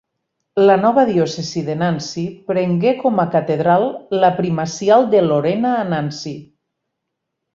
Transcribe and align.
La 0.67 0.75
nova 0.83 1.01
diòcesi 1.09 1.61
de 1.67 1.73
Nancy 1.81 2.23
prengué 2.51 2.93
com 3.03 3.21
a 3.23 3.27
catedral 3.37 3.85
la 4.23 4.33
primacial 4.39 5.07
de 5.13 5.23
Lorena 5.29 5.75
a 5.83 5.87
Nancy. 5.93 6.37